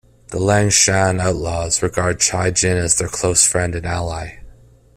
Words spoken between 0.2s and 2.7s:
The Liangshan outlaws regard Chai